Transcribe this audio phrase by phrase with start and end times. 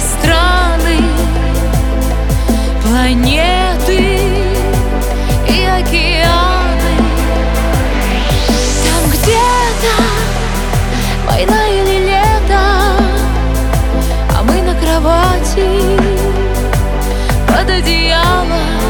[0.00, 1.00] страны,
[2.82, 4.20] планеты
[5.48, 6.96] и океаны.
[8.84, 9.94] Там где-то
[11.26, 12.64] война или лето,
[14.36, 15.68] а мы на кровати
[17.48, 18.83] под одеялом.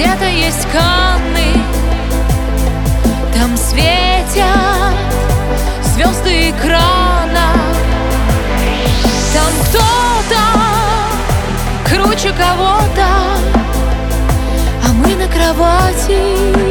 [0.00, 1.62] Где-то есть Канны,
[3.34, 4.94] там светят
[5.82, 7.52] звезды экрана,
[9.34, 10.40] там кто-то
[11.86, 13.08] круче кого-то,
[14.86, 16.69] а мы на кровати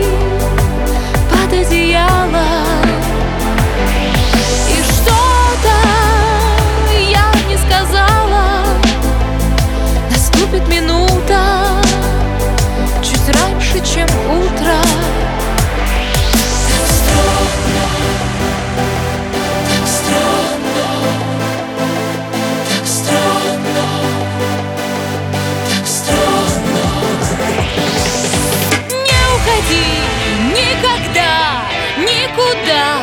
[32.70, 33.02] никуда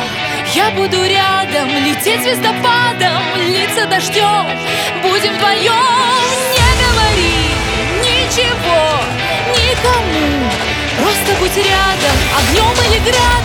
[0.53, 4.45] Я буду рядом, лететь звездопадом Литься дождем,
[5.01, 5.73] будем вдвоем.
[6.53, 7.53] Не говори
[8.01, 8.99] ничего
[9.55, 10.49] никому.
[10.97, 13.36] Просто будь рядом, огнем или градом